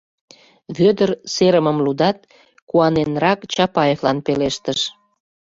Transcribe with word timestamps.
Вӧдыр 0.77 1.09
серымым 1.33 1.77
лудат, 1.85 2.17
куаненрак 2.69 3.39
Чапаевлан 3.53 4.17
пелештыш: 4.25 4.79